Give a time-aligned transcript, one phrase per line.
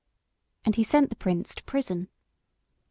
[0.65, 2.07] And he sent the prince to prison.